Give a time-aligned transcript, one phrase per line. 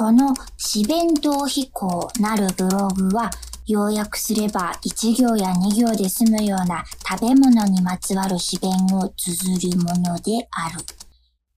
[0.00, 3.30] この四弁当飛行なるブログは、
[3.66, 10.82] 要約すれば一行や二行で済むような食べ物にまつわる詩弁を綴るものである。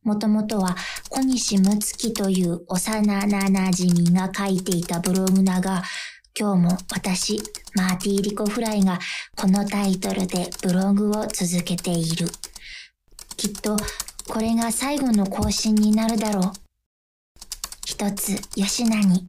[0.03, 0.75] もともとは
[1.09, 5.81] 小西睦月という幼な馴染が書いていたブログだが、
[6.37, 7.41] 今日も私、
[7.75, 8.99] マーティー・リコ・フライが
[9.37, 12.27] このタイトルでブログを続けている。
[13.37, 13.77] きっと
[14.27, 16.62] これが最後の更新になるだろう。
[18.03, 19.27] 一つ、吉何。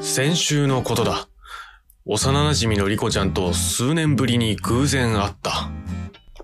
[0.00, 1.26] 先週のことだ。
[2.04, 5.68] 幼馴染のリコちゃんと数年ぶりに偶然会った。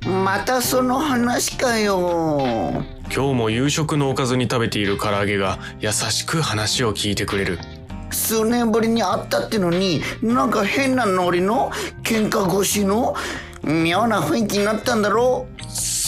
[0.08, 2.40] またその話かよ。
[3.14, 7.60] 今日も夕食のおかずに食べている唐揚げが優しく話を聞いてくれる。
[8.10, 11.70] 数年ぶりに会ったってのになんか変なノリの
[12.02, 13.14] 喧嘩越しの
[13.62, 15.58] 妙な雰囲気になったんだろう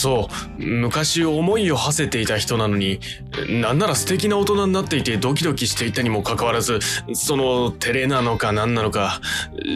[0.01, 3.01] そう、昔思いを馳せていた人なのに、
[3.49, 6.79] なんなら素敵な大人になっていてドキドキしていたにもかかわらず、
[7.13, 9.21] その照れなのか何なのか、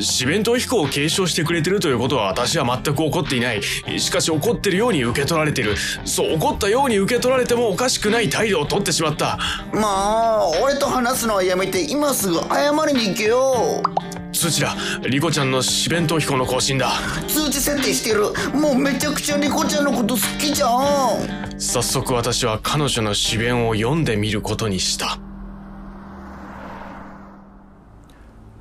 [0.01, 3.61] 四弁当飛行を継承してくれてるということは私は全く怒っていない。
[3.99, 5.77] しかし怒ってるように受け取られてる。
[6.07, 9.39] そう、怒ったように受け取られてもおかしくない態度をとってしまった。
[9.75, 13.83] まあ、俺と話すのはやめて今すぐ謝りに行けよ。
[14.35, 14.77] 通知だ。
[15.09, 16.93] リコちゃんの四弁当飛行の更新だ。
[17.29, 18.33] 通知設定してる。
[18.59, 21.61] もうめちゃくちゃリコちゃんのこと好きじゃん。
[21.61, 25.19] 早速私は彼女の詩弁を読んでみることにした。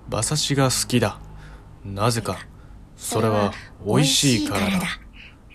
[0.09, 1.19] 馬刺しが好きだ。
[1.83, 2.37] なぜか。
[2.95, 3.51] それは
[3.85, 4.79] 美味しいからだ。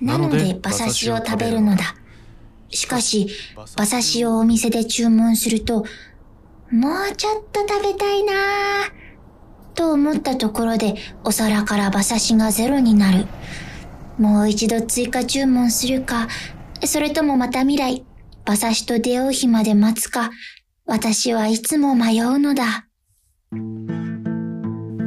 [0.01, 1.95] なので馬刺しを食べるのだ。
[2.71, 3.29] しかし
[3.77, 5.87] 馬刺しをお店で注文すると
[6.71, 9.08] もうちょっと食べたいなぁ
[9.79, 13.27] と思ったところでお皿から馬刺しがゼロになる。
[14.19, 16.27] もう一度追加注文するか、
[16.85, 18.05] それともまた未来、
[18.45, 20.31] 馬刺しと出会う日まで待つか、
[20.85, 22.89] 私はいつも迷うのだ。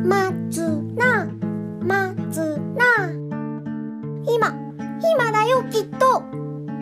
[0.06, 0.62] 待つ
[0.96, 1.28] な、
[1.82, 3.12] 待つな。
[4.24, 4.56] 今、
[5.04, 6.24] 今だよ、きっと。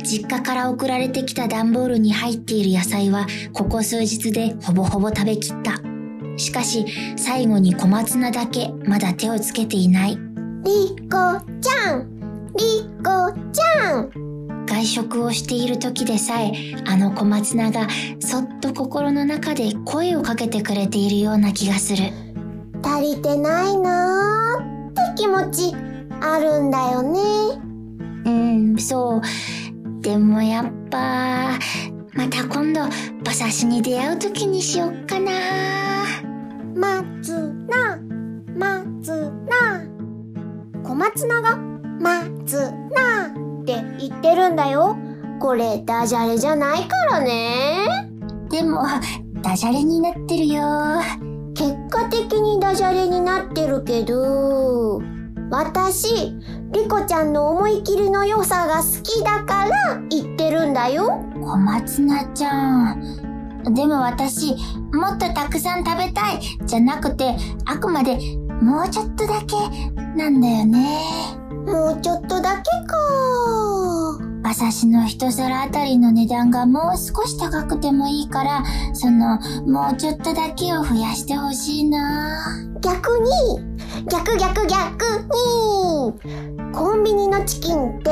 [0.04, 5.89] 実家から送られてきた段ボールに入っている野菜は、ここ数日でほぼほぼ食べきった。
[6.40, 6.86] しかし、
[7.18, 10.18] 最後に小松菜だけまだ手をつけていない。
[10.64, 12.20] リコちゃん
[12.58, 16.52] リコちゃん外食をしている時でさえ、
[16.86, 17.88] あの小松菜が
[18.20, 22.04] そっと心の中で声をかけてくれているような気がする。
[22.84, 25.76] 足りてないなーって気持ち
[26.22, 27.20] あるんだよね。
[28.26, 29.22] うん、そう。
[30.02, 31.58] でもやっぱ、
[32.14, 35.99] また今度、馬刺しに出会う時にしよっかな
[36.76, 37.98] 待つな、
[38.56, 39.82] 待つな。
[40.84, 44.98] 小松菜が待つなって言ってるんだよ。
[45.40, 47.88] これダジャレじゃないからね。
[48.50, 48.84] でも、
[49.42, 50.62] ダジャレになってるよ。
[51.54, 55.02] 結果的にダジャレになってるけど、
[55.52, 56.36] 私、
[56.72, 61.24] リコちゃんの思い切りの良さが好きだから言ってるんだよ。
[61.42, 63.29] 小松菜ちゃん。
[63.74, 64.56] でも私、
[64.94, 67.36] もっとたくさん食べたいじゃなくて、
[67.66, 68.18] あくまで
[68.62, 69.56] もうちょっとだけ
[70.18, 71.00] なんだよね。
[71.66, 73.70] もうちょっとだけか。
[74.42, 78.64] 馬刺しの一皿あたりの値段がもう少し高くてもいいから、
[78.94, 79.38] その、
[79.68, 82.58] もうちょっとだけを増やしてほしいな。
[82.82, 83.30] 逆に、
[84.10, 85.06] 逆逆逆
[86.24, 88.12] に、コンビニのチキンって、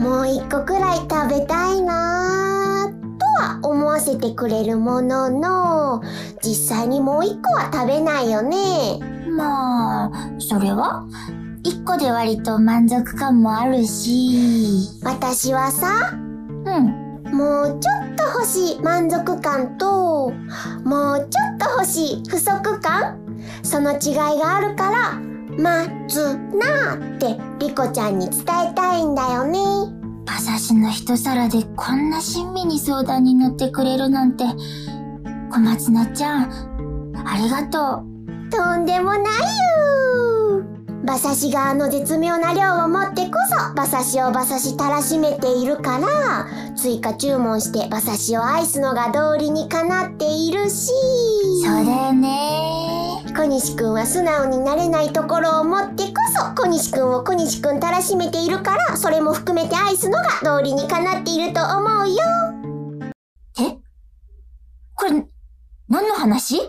[0.00, 2.57] もう一個くらい食べたいな
[3.98, 6.00] わせてくれるものの、
[6.40, 9.00] 実際にもう一個は食べないよね。
[9.36, 11.04] まあ、それは？
[11.64, 14.88] 一個で割と満足感もあるし。
[15.02, 17.34] 私はさ、うん。
[17.36, 20.30] もうちょっと欲しい満足感と、
[20.84, 23.18] もうちょっと欲しい不足感
[23.62, 25.14] その違いがあるから、
[25.58, 29.97] 待つなーってリコちゃんに伝えたいんだよね。
[30.28, 34.44] 馬刺しの一皿でこんな親身に相談に乗ってくれるなんて、
[35.50, 38.50] 小松菜ちゃん、ありがとう。
[38.50, 40.64] とんでもないよ
[41.02, 50.92] 馬刺しがあの絶妙な量を持ってこそ馬刺しを馬刺したらしめているから、追加注文して馬刺しを愛すのが道理にかなっているし。
[51.64, 62.16] そうだよね小西くんは素直になれないところを持ってこそ小西くんを小西くんたらしめているからそれも含めて愛すのが道理にかなっていると思うよ。
[63.60, 63.78] え？
[64.94, 65.26] これ、
[65.88, 66.60] 何の話？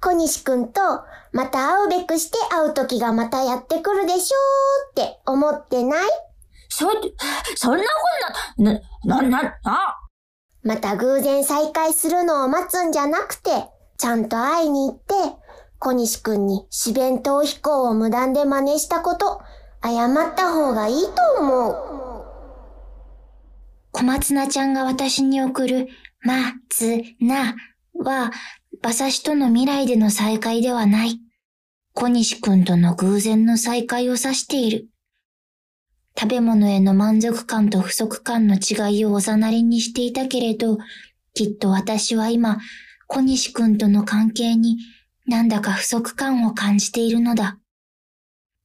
[0.00, 0.80] 小西くんと
[1.32, 4.36] また会うべくして会う時がまたやってくるでしょ
[4.96, 6.08] うって思ってない？
[6.68, 6.86] そ、
[7.56, 7.84] そんな
[8.56, 9.96] こんな、な、な、な、な、
[10.62, 13.50] また偶然再会するのを待つんじゃなくて、
[13.98, 15.14] ちゃんと会いに行って、
[15.82, 19.40] 小西くんに四弁逃避行を無断で真似したこと、
[19.82, 21.76] 謝った方がいいと思う。
[23.90, 25.88] 小松菜ちゃんが私に送る、
[26.20, 27.56] ま、つ、な、
[27.94, 28.30] は、
[28.82, 31.18] 馬刺しとの未来での再会ではない。
[31.94, 34.88] 小西くんとの偶然の再会を指している。
[36.14, 40.76] 食べ物への満足感と不足感の違いをおざなりにしていたけれど、
[41.32, 42.58] きっと私は今、
[43.06, 44.76] 小西くんとの関係に
[45.30, 47.56] なんだか不足感を感じているのだ。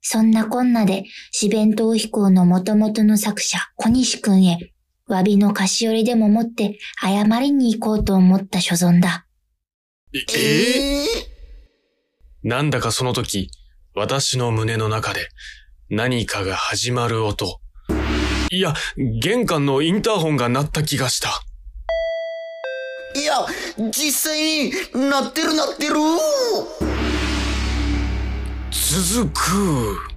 [0.01, 4.73] そんなこんなで、四弁逃避行の元々の作者、小西くんへ、
[5.07, 9.27] 詫びの菓子折りでも持って謝りに行こうと思った所存だ。
[10.11, 11.05] えええ
[12.41, 13.51] なんだかその時、
[13.93, 15.29] 私の胸の中で
[15.91, 17.59] 何かが始まる音。
[18.49, 18.73] いや、
[19.21, 21.44] 玄関のインターホンが鳴った気がした。
[23.15, 23.45] いや、
[23.91, 24.37] 実際
[24.93, 25.93] になってるなってる。
[28.69, 30.15] 続く。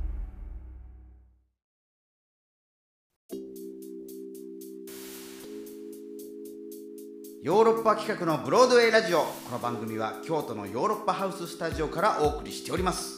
[7.40, 9.20] ヨーロッパ企画のブロードウェイラジオ。
[9.20, 13.17] この番組は京都のヨーロッパハウススタジオからお送りしております。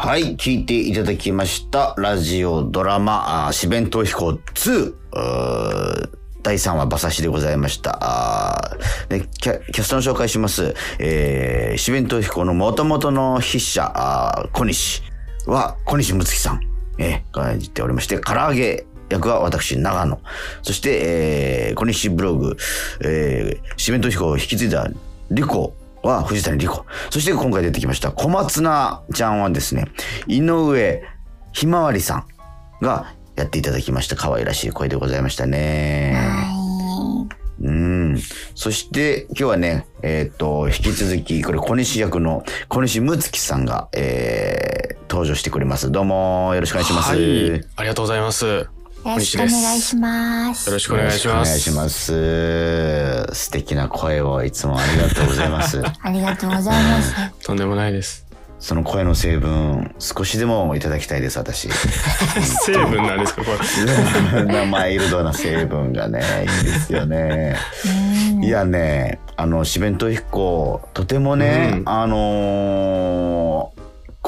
[0.00, 1.92] はい、聞いていただきました。
[1.98, 6.10] ラジオドラマ、あ四弁逃避行2、うー
[6.40, 7.98] 第3話馬刺しでございました。
[8.00, 10.72] あーでキャキャストの紹介します。
[11.00, 15.02] えー、四弁逃避行の元々の筆者、あ小西
[15.46, 16.60] は小西睦月さん、
[16.98, 20.20] えー、が演じておりまして、唐揚げ役は私、長野。
[20.62, 22.56] そして、えー、小西ブログ、
[23.00, 24.88] えー、四弁逃避行を引き継いだ
[25.32, 26.84] リコは藤谷莉子。
[27.10, 29.86] そして今回出てきました小松菜ちゃんはですね、
[30.26, 31.02] 井上
[31.52, 32.26] ひまわりさん
[32.80, 36.12] がやっていただきました可愛らしい声でございましたね。
[36.14, 36.58] は
[37.60, 38.18] うん。
[38.54, 45.90] そして今日はね、えっ、と、引き続き、これ小西役の小西睦月さんが、えー、登場してくれます。
[45.90, 47.10] どうもよろしくお願いします。
[47.10, 47.64] はい。
[47.76, 48.77] ありがとうございます。
[49.12, 49.14] よい。
[49.14, 50.70] よろしくお願いします。
[50.70, 51.28] ろしくお願いします。
[51.28, 53.34] よろしくお願いします。
[53.34, 55.82] 素敵な声をいつもありがとうございます。
[56.02, 57.14] ありがとうございます。
[57.44, 58.26] とんでもないです。
[58.60, 61.68] その声の成分、少しでもいただきたいです、私。
[62.64, 64.66] 成分なんですか、これ。
[64.66, 67.56] マイルドな成分がね、いいですよね。
[68.42, 73.78] いやね、あの、四弁逃避行、とてもね、うんあのー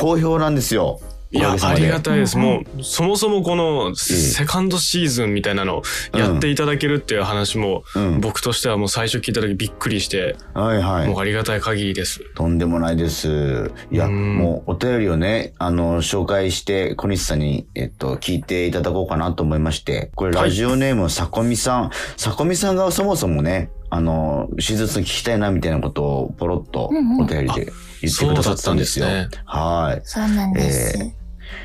[0.00, 0.99] 好評なんですよ。
[1.32, 2.37] いやありがたいです。
[2.37, 5.82] もう、そもそもこの、セカンドシーズンみたいなのを
[6.12, 11.21] やっていただけるっていう話も、うん僕としてはもう最初聞いた時びっくりして、はいはいもう。
[11.21, 12.21] ありがたい限りです。
[12.35, 13.71] とんでもないです。
[13.93, 21.91] いや、うんもうお便りをね、あの、紹介して、小西さんに、えっと、聞いていただこうかなと思いまして、これラジオネーム、さこみさん。
[22.17, 27.73] さこみさんがそもそもね、あの、手術聞きたいなみたいなことをポロッとお便りで
[28.03, 29.06] 言ってくださったんですよ。
[29.06, 30.00] そうはい。
[30.05, 30.99] そうなんです。
[30.99, 31.12] えー、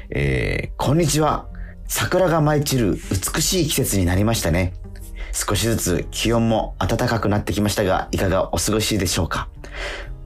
[0.10, 1.48] えこんにちは。
[1.88, 2.98] 桜が舞い散る
[3.34, 4.74] 美しい季節になりましたね。
[5.34, 9.50] 少しずつ気温も暖かくなってきましたが、いかがお過ごしでしょうか？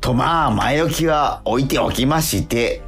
[0.02, 2.82] とまあ、前置きは置いておきまして、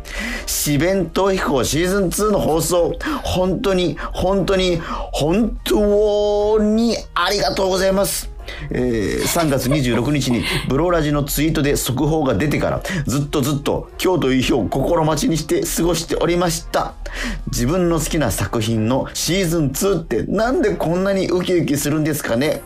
[0.46, 4.80] 四弁逃避行シーズン2の放送、本当に、本当に、
[5.12, 8.32] 本当にありがとうございます。
[8.72, 16.94] えー3月26日にブローラジのツイートで速報が出てからずっとずっと今日という日を心待ちにして過ごしておりました。
[17.48, 22.62] 自分の好きな作品のシーズン2ってなんでこんなにウキウキするんですかね。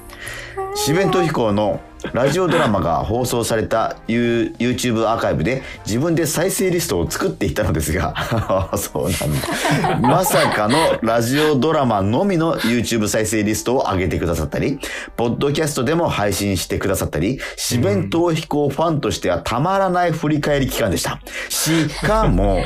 [0.76, 1.80] 四弁と飛行の
[2.14, 8.14] ラジオドラマが放送された You- YouTube アーカイブで自分で再生リストを作っていたのですが
[8.78, 10.08] そうなんだ。
[10.08, 14.80] まさかのラジオドラマのみの YouTube 再生リストを上げてくださったり
[15.16, 21.20] ポッドキャストでも配信してくださったり四弁逃避行ファンとしてはたまらない振り返り期間でした。
[21.50, 22.64] しかも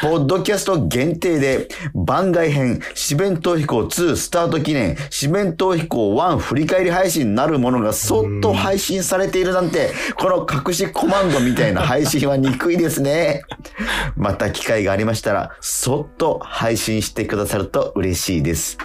[0.00, 13.42] ポッドキャスト限定で番外編四弁逃避行2スタート記念四弁逃避行1振り返り配信なるものがそっと配信されているなんてこの隠しコマンドみたいな配信は憎いですね
[14.16, 18.78] また機会がありましたらそっと配信してくださると嬉しいです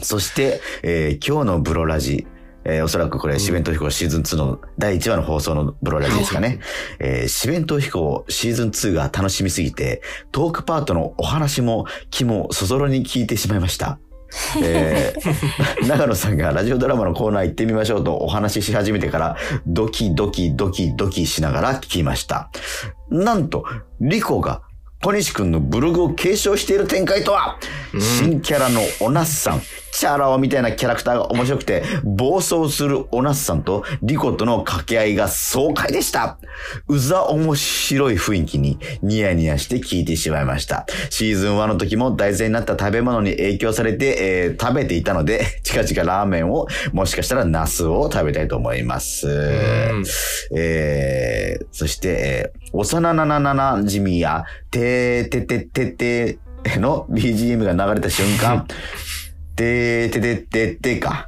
[0.00, 2.26] そして、えー今日のブロラジ
[2.64, 6.60] えーおそらくこれ、四弁逃避行シーズン2の第1話の放送のブロラジですかね。
[6.98, 13.98] えー、四弁逃避行シーズン2が楽しみすぎて、トークパートのお話も気もそぞろに聞いてしまいました。
[14.62, 22.50] えー 長野さんがラジオドラマのコーナー行ってみましょうとお話しし始めてから、ドキドキドキドキしながら聞きました。
[23.10, 23.64] なんと、
[24.00, 24.62] リコが
[25.02, 27.58] 小西くんのブログを継承している展開とは、
[27.98, 29.62] 新キャラのおなっさん、
[29.98, 36.38] チャラ男みたいなキャラクターが面白くて、暴走するおなっさんとリコとの掛け合いが爽快でした。
[36.86, 40.86] うざ面白い雰囲気にニヤニヤして聞いてしまいました。
[41.10, 49.26] シーズン1の時も題材になった食べ物に影響されて、えー食べていたので、近々ラーメンを、もしかしたらナスを食べたいと思います。
[49.26, 50.04] うん
[50.56, 56.38] えー、そして、えー、幼ななななじみや、てーてててて
[56.78, 58.66] の BGM が流れた瞬間、
[59.58, 61.26] てーててててか。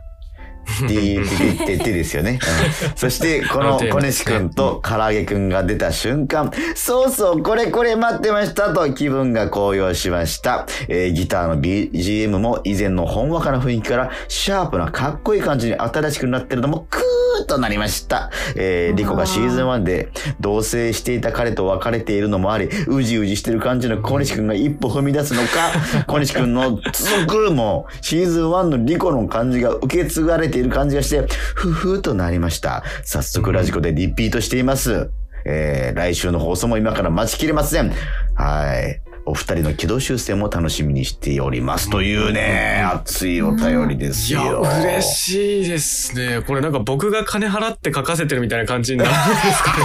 [0.86, 2.38] てーててててですよね。
[2.84, 10.66] うんそして、この小西くんと唐揚げくんが出た瞬間、そうそう、これこれ待ってましたと気分が高揚しました。
[10.88, 18.30] えーギターの BGM も以前のほんわかな雰囲気からシャープなかっこいい感じに新しくなってるのもクーッとなりました。
[18.56, 25.72] えーリコがシーズン1で同棲していた彼と別れているのもあり、うじうじしてる感じの小西くんが一歩踏み出すのか、
[26.06, 32.82] 小西くんの続くもシーズン1のリコの感じが受け継がれている感じがして、ふふーとなりました。
[33.04, 35.10] 早速ラジコでリピートしています。
[35.44, 37.92] えー来週の放送も今から待ちきれません。
[38.34, 39.09] はい。
[39.30, 41.88] お二人の軌道修正も楽しみにしております。
[41.88, 44.60] というね、熱いお便りですいや、よ。
[44.62, 46.42] 嬉しいですね。
[46.44, 49.84] これなんか僕が金払って書かせてるみたいな感じになるんですかね。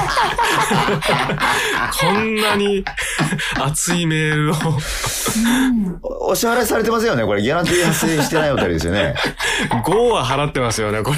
[2.02, 2.84] こんなに
[3.62, 4.56] 熱いメールを。
[6.02, 9.14] おお支払いされてますよねこれギャランティー発生してないお便りですよね。
[9.86, 11.18] 5は払ってますよね、これ。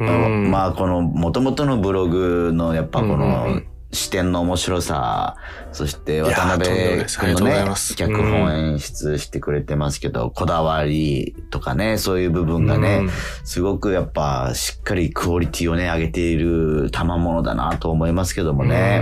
[0.00, 0.50] うん。
[0.50, 5.36] まあこの元々のブログのやっぱこのん視点の面白さ、
[5.72, 7.18] そして渡辺です。
[7.20, 7.96] ありがと君のねうございま、す。
[7.96, 13.10] 脚本演出してくれてますけど、こだわりとかね、そういう部分がね、うん。
[13.44, 19.00] すごくやっぱしっかりクオリティをね、上げている賜物だなと思いますけどもね。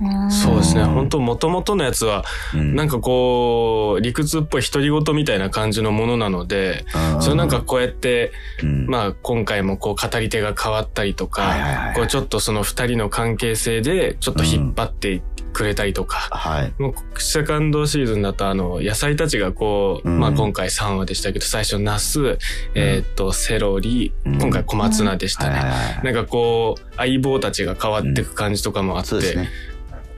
[0.00, 0.30] うん。
[0.30, 0.82] そうですね。
[0.82, 2.74] うん本当元々のやつは、うん。
[2.74, 7.22] なんかこう、理屈っぽい独り言みたいな感じのものなので、うん。
[7.22, 8.86] それなんかこうやって、うん。
[8.86, 11.94] まあ今回もこう語り手が変わったりとか、はいはいはい。
[11.94, 16.72] こうちょっとその二人の関係性でちょっと引っ張ってくれたりとか、はい。
[16.78, 22.38] もうセカンドシーズンだとあの野菜たちがこう、うんまあ今回3話でしたけど最初ナス、
[22.74, 25.62] えーっとセロリ、うん今回小松菜でしたね。
[26.04, 29.18] なんかこう相棒たちが変わっていく感じとかもあって。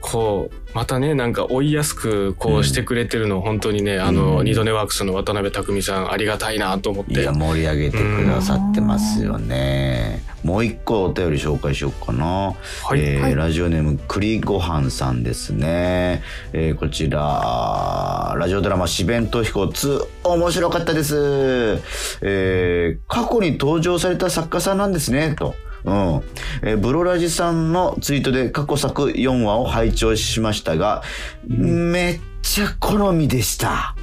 [0.01, 10.23] こうまたねなんか追いやすくこうしてくれてるの本当にね、あのうん二度寝ワークスの渡辺匠さんありがたいなと思っていや、盛り上げてくださってますよね。
[10.43, 12.25] もう一個お便り紹介しようかな。
[12.25, 12.53] は
[12.95, 16.23] いえーはいラジオネーム栗ごはんさんですね。
[16.53, 21.79] えーこちら、ラジオドラマ四弁と飛行2、面白かったです。
[22.21, 25.55] えー過去に登場された作家さんなんですね、と。
[25.83, 26.21] うん。
[26.63, 31.03] えーブロラジさんのツイートで過去作4話を拝聴しましたが、
[31.47, 33.95] めっちゃ好みでした。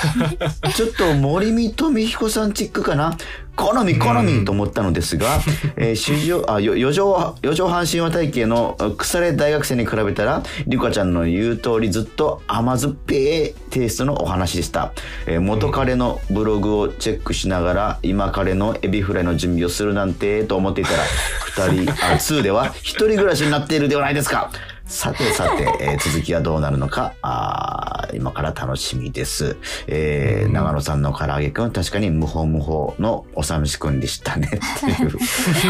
[0.74, 3.16] ちょっと森見富彦さんチックかな？
[3.60, 5.38] 好み好みと思ったのですが、
[5.76, 14.92] えー、あよ余剰余剰半身和体系のあ腐れ大学生に比べたらリカちゃんの言う通りずっと甘酸っぱいテイストのお話でした、
[15.26, 24.52] えー元彼のブログをチェックしながら今彼のエビフライの準備をするなんてと思っていたら2人あ2では1人暮らしになっているではないですか
[24.90, 29.56] さてさて、 えー続きはどうなるのか、あー今から楽しみです。
[29.86, 34.48] えー長野さんの唐揚げくんは確かに無法無法のおさむしくんでしたね。
[34.48, 35.18] っていう、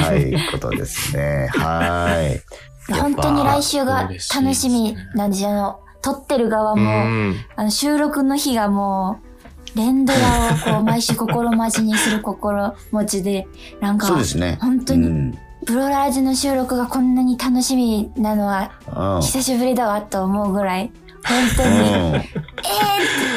[0.02, 1.48] はい、ことですね。
[1.52, 2.42] はい。
[2.94, 5.50] 本当に来週が楽しみなんですよ。
[5.50, 9.20] あの、撮ってる側うも、んあの、収録の日がも
[9.74, 13.46] う、連ドラをこう、毎週心待ちにする心持ちで、
[13.80, 14.58] なんか、そうですね。
[14.60, 15.38] 本当にうん。
[15.70, 20.90] プロラジの収録がこんなに楽しみなのは、うん久しぶりだわと思うぐらい、
[21.24, 22.28] 本当に、えーって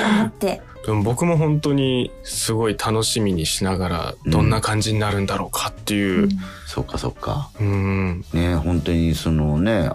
[0.03, 6.27] 思って、でも僕も本当にすごい楽しみにしながらどんな感じになるんだろうかっていう。
[6.65, 7.51] そっかそっか。
[7.59, 8.25] うん。
[8.33, 9.91] ね、本当にそのね、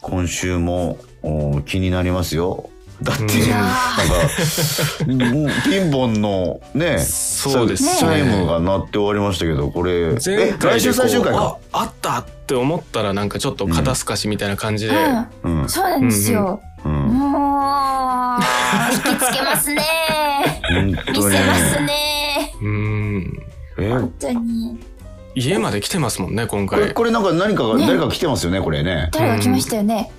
[0.00, 2.68] 今週もお気になりますよ。
[3.02, 11.58] だって、うんなんか、もうピンポンのね、そうですねチャイムが鳴って終わりましたけど、これ、え、前回で来週最終回か。
[11.72, 14.94] ああったって思ったらなんかちょっと肩透かしみたいな感じで、
[15.42, 15.68] うん、うん。
[15.68, 16.60] そうなんですよ。
[16.84, 16.92] うん。
[16.92, 18.40] もう、
[18.92, 19.82] 引きつけますね。
[20.70, 22.54] 本見当にせますね。
[22.62, 23.42] うん。
[23.78, 24.80] え、本当に。
[25.34, 26.94] 家まで来てますもんね、今これ、回。
[26.94, 29.08] これなんか何かが、ね誰か来てますよね、これね。
[29.12, 30.10] 誰が来ましたよね。